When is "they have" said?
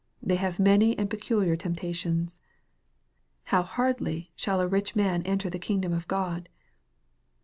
0.19-0.57